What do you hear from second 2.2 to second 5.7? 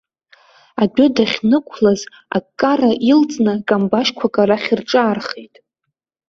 аккара илҵны камбашьқәак арахь рҿаархеит.